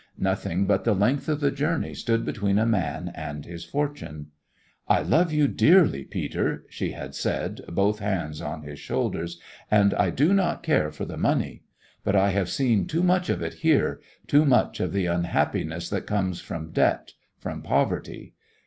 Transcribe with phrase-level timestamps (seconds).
[0.17, 4.31] Nothing but the length of the journey stood between a man and his fortune.
[4.87, 10.09] "I love you dearly, Peter," she had said, both hands on his shoulders, "and I
[10.09, 11.61] do not care for the money.
[12.03, 16.07] But I have seen too much of it here too much of the unhappiness that
[16.07, 18.33] comes from debt, from poverty.